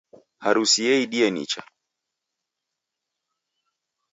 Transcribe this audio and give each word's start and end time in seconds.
Harusi 0.43 0.79
yaidie 0.87 1.27
nicha 1.35 1.61